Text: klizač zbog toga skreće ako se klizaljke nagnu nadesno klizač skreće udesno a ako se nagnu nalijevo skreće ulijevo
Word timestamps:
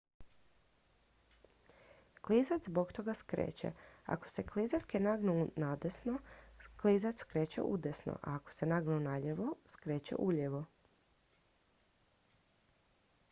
klizač 2.27 2.61
zbog 2.69 2.93
toga 2.97 3.13
skreće 3.19 3.71
ako 4.05 4.27
se 4.29 4.43
klizaljke 4.47 4.99
nagnu 5.07 5.35
nadesno 5.55 6.15
klizač 6.81 7.17
skreće 7.25 7.61
udesno 7.75 8.17
a 8.23 8.35
ako 8.35 8.51
se 8.53 8.65
nagnu 8.73 8.99
nalijevo 9.09 9.53
skreće 9.75 10.15
ulijevo 10.19 10.63